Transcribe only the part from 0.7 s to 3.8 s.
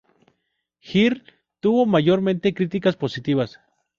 Girl tuvo mayormente críticas positivas.